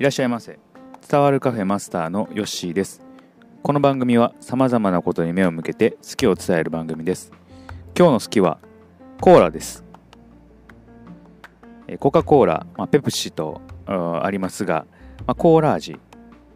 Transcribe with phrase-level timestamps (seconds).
[0.00, 0.58] いらっしゃいませ。
[1.06, 3.02] 伝わるカフェマスターのヨッシーです。
[3.62, 7.32] この番組は様々なことに目を向けて好きを伝える番組です。
[7.94, 8.60] 今日の好きは
[9.20, 9.84] コーラです。
[11.98, 14.86] コカ・コーラ、まあ、ペプシとありますが、
[15.26, 16.00] まあ、コーラ味、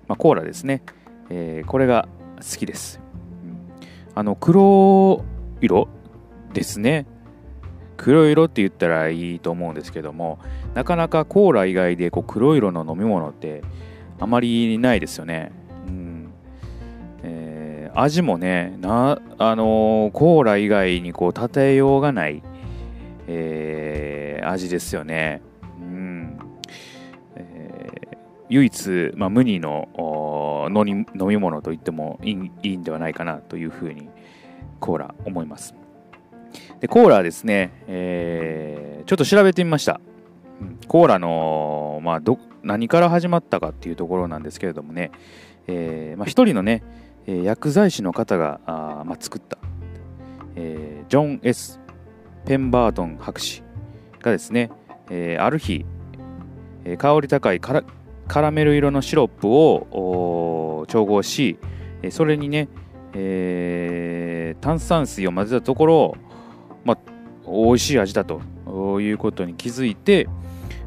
[0.08, 0.82] まあ、コーラですね、
[1.28, 2.98] えーこれが好きです。
[4.14, 5.22] あの黒
[5.60, 5.88] 色
[6.54, 7.04] ですね。
[7.96, 10.38] 黒色って言ったらいいと思うんですけども
[10.74, 13.62] なかなかコーラ以外でこう黒色の飲み物って
[14.18, 15.52] あまりないですよね。
[15.86, 16.30] うん
[17.22, 22.42] えー味もねな、あのーコーラ以外にこう立てようがない、
[23.28, 25.42] えー味ですよね。
[25.80, 26.38] うん
[27.36, 28.16] えー
[28.50, 34.08] 唯一、まあ、無二のおー飲み飲み物と言ってもいいいいんではないかなというふうに
[34.80, 35.74] コーラ思います。
[36.80, 40.00] でコーラはですね、えーちょっと調べてみました。
[40.60, 45.10] うんコーラの、まあ、ど何から始まったかっていうところなんですけれどもね、
[45.66, 46.82] えーまあ、一人のね、
[47.26, 49.58] えー薬剤師の方があー、まあ、作った、
[50.56, 51.80] えージョン・ S・
[52.46, 53.62] ペンバートン博士
[54.22, 54.70] がですね、
[55.10, 55.84] えーある日、
[56.84, 57.84] えー香り高いカラ
[58.26, 61.58] カラメル色のシロップを調合し、
[62.02, 62.68] えーそれにね、
[63.12, 66.16] えー炭酸水を混ぜたところ、
[66.84, 66.98] まあ、
[67.46, 68.40] 美味しい味だと
[69.00, 70.28] いうことに気づいて、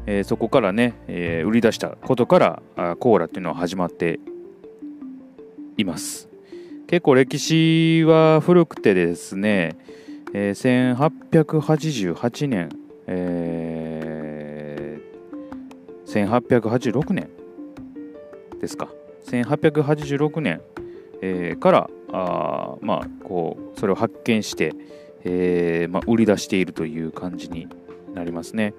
[0.06, 4.18] えーそこからね、えー売り出したことからあコーラっていうのは始まって
[5.76, 6.28] います。
[6.86, 9.76] 結構歴史は古くてですね、
[10.32, 12.70] えー1888年、
[13.06, 15.08] えー
[16.08, 17.28] 1886年
[18.60, 18.88] ですか。
[19.26, 20.62] 1886年、
[21.20, 24.72] えーからあまあこうそれを発見して、
[25.24, 27.68] えーまあ、売り出しているという感じに
[28.14, 28.74] なりますね。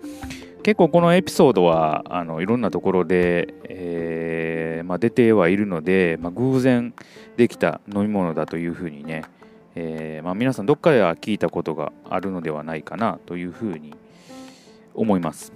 [0.64, 6.94] 結構このエピソードはあのいろんなところで、えーまあ、出てはいるので、まあ、偶然
[7.38, 9.24] できた飲み物だというふうにね、
[9.76, 13.96] えーま、皆さんどっかでは聞いたことがあるのではないかなというふうに
[14.94, 15.54] 思います。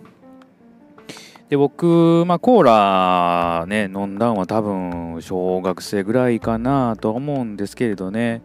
[1.50, 8.42] で僕、まあ、コーラね飲んだんは多分小学生ぐらいかなとは思うんですけれどね。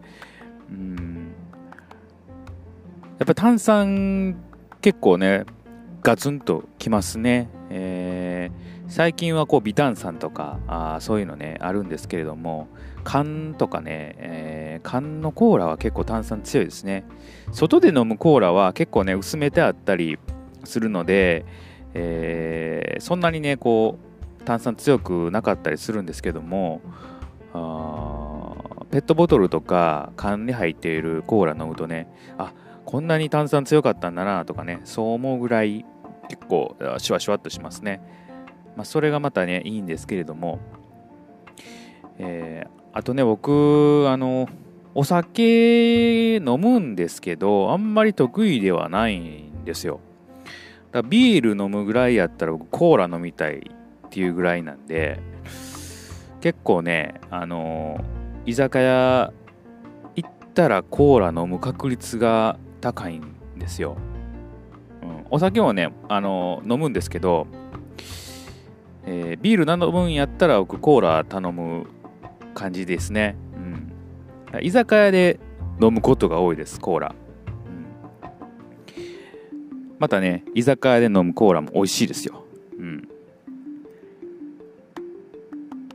[0.71, 1.08] うん。
[3.19, 4.37] やっぱ炭酸
[4.81, 5.45] 結構ね
[6.03, 12.69] ガツンときますね、えー最近はこう微炭酸とかあそういうのねあるんですけれども
[13.05, 17.05] 缶とかね、えー缶のコーラは結構炭酸強いですね。
[17.53, 20.19] 外で飲むコーラは結構ね薄めてあったり
[20.65, 21.45] するので、
[21.93, 23.99] えーそんなにねこ
[24.41, 26.81] う炭酸強くなかったりするんですけども
[28.91, 32.09] ペットボトルとか缶に入っているコーラ飲むとね
[32.39, 32.55] あ
[32.89, 35.85] こんなに炭酸強かったんだなとかねそう思うぐらい
[36.31, 38.01] 結構シュワシュワっとしますね、
[38.77, 40.59] まあ、それがまたねいいんですけれども、
[42.19, 44.49] えーあとね僕あの
[44.95, 50.01] お酒飲むんですけどあんまり得意ではないんですよ。
[50.91, 55.21] だビール飲むぐらいやったら僕コーラ飲みたいっていうぐらいなんで
[56.41, 58.03] 結構ねあの
[58.47, 59.33] 居酒屋
[60.17, 63.97] 行ったらコーラ飲む確率が高いんですよ、
[65.03, 67.47] うん、お酒もねあの飲むんですけど、
[69.05, 71.87] えービール飲むんやったら僕コーラ頼む
[72.55, 73.37] 感じですね、
[74.53, 75.39] うん、居酒屋で
[75.81, 77.15] 飲むことが多いですコーラ、
[77.67, 79.07] うん、
[79.99, 82.45] またね居酒屋で飲むコーラも美味しいですよ、
[82.79, 83.09] うん。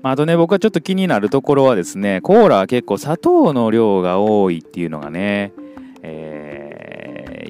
[0.01, 5.53] まああとね、僕はちょっと気になるところはですね、コーラは結構砂糖の量が多いっていうのがね、
[6.01, 6.42] えー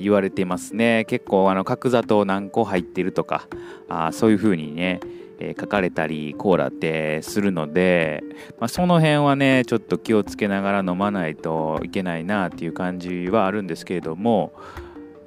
[0.03, 1.05] 言われてますね。
[1.05, 3.47] 結構あの角砂糖何個入ってるとか、
[3.89, 4.99] あそういう風にね、
[5.39, 8.23] えー書かれたりコーラってするので、
[8.59, 14.53] まあ、その辺はね、ちょっと気をつけながら飲まないといけないなっていう感じはあるんですけれども、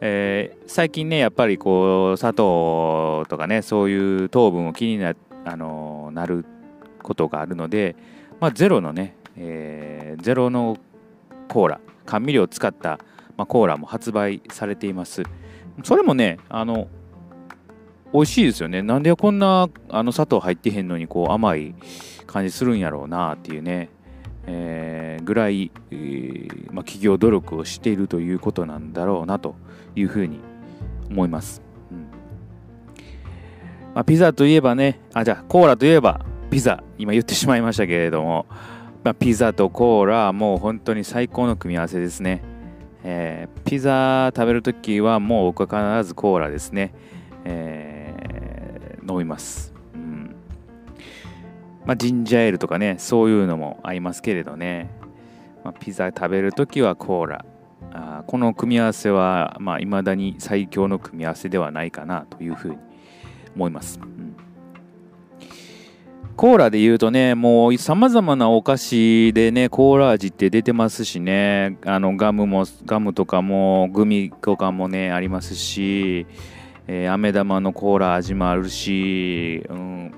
[0.01, 5.15] えー最近ねやっぱりこう砂糖とかねそういう糖分を気にな,、
[5.45, 6.45] あのなる
[7.03, 7.97] ことがあるので、
[8.41, 10.77] まあ、ゼロのね、えーゼロの
[11.49, 12.99] コーラ甘味料を使った、
[13.37, 15.23] まあ、コーラも発売されています。
[15.85, 16.89] それもねあの
[18.13, 18.83] 美味しいですよね。
[18.83, 21.75] なんでこんなあの砂糖入ってへんのにこう甘い
[22.27, 23.91] 感じするんやろうなっていうね、
[24.47, 29.57] えーぐらい、えーまあ、企業努力をしているということなんだろうなと
[29.97, 30.39] いうふうに
[31.11, 31.99] 思います、うん。
[33.93, 36.85] まあ、ピザといえばねあじゃあコーラといえばピザ。
[36.97, 38.47] 今言ってしまいましたけれども、
[39.03, 42.43] まあ、ピザとコーラもう本当に最高の組み合わせですね、
[43.09, 46.93] えーピザ食べるときはもう僕は必ずコーラですね、
[47.45, 48.17] えー
[49.09, 50.35] 飲みます、うん。
[51.85, 54.91] まあ、ジンジャーエールとかねそういうのも合いますけれどね、
[55.65, 57.45] まあ、ピザ食べるときはコーラ。
[57.93, 62.79] あこの組み合わせはまあ未だに最強の組み合わせではないかなというふうに
[63.55, 64.26] 思います、うん、
[66.37, 71.79] コーラで言うとねもうさまざまなお菓子でねコーラ味って出てますしね。
[71.85, 76.27] あのガムもガムとかもグミとかもねありますし
[76.89, 80.13] えー、飴玉のコーラ味もあるし、うん、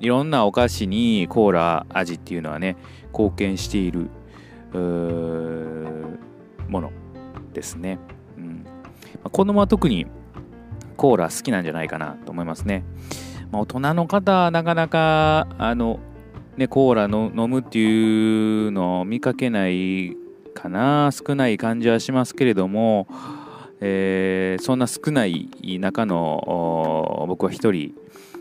[0.00, 2.76] いろんなお菓子にコーラ味っていうのはね
[3.12, 4.10] 貢献している
[6.68, 6.92] もの
[7.54, 7.98] ですね、
[8.36, 8.64] うん。
[8.64, 8.70] ま
[9.24, 10.06] あ、子供は特に
[10.96, 12.84] コーラ好きなんじゃないかなと思いますね、
[13.50, 15.98] まあ、大人の方はなかなかあの
[16.56, 20.16] ねコーラの飲むっていうのを見かけない
[20.54, 23.06] かな少ない感じはしますけれども
[23.82, 25.48] えー、そんな少ない
[25.80, 27.94] 中の僕は一人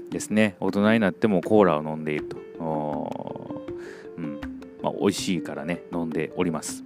[0.09, 0.57] ですね。
[0.59, 2.37] 大人になってもコーラを飲んでいると、
[4.17, 4.41] うん。
[4.81, 6.83] まあ、美味しいからね飲んでおります、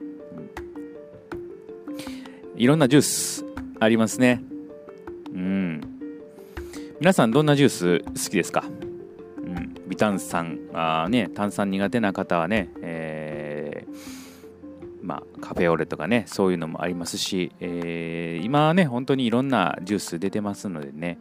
[2.55, 3.45] うん、いろんなジュース
[3.79, 4.43] ありますね。
[7.03, 21.19] 皆さんどんなジュース好きですか、うん、微炭酸あ、ね、炭酸苦手な方はね、えーまあ、カフェオレとかねそういうのもありますし、えー、今はね本当にいろんなジュース出てますのでね、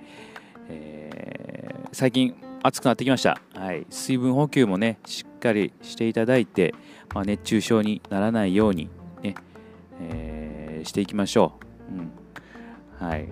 [0.68, 6.76] えー、最近暑くなってきました、はい、水分補給もねしっかりしていただいて、
[7.12, 8.88] まあ、熱中症にならないように
[9.20, 9.34] ね、
[10.00, 11.54] えー、していきましょ
[11.90, 12.12] う、うん。
[13.08, 13.28] はい、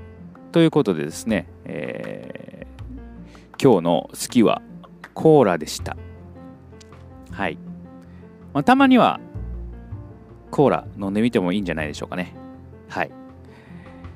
[0.51, 2.40] ということでですね、えー、
[3.63, 4.63] 今日の好きは
[5.13, 5.97] コーラでした
[7.31, 7.59] はい、
[8.55, 9.21] まあ、たまには
[10.51, 12.35] コーラ飲んでみてもいいんじゃないでしょうかね。
[12.89, 13.11] はい。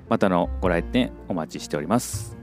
[0.08, 2.36] またのご来店お待ちしております。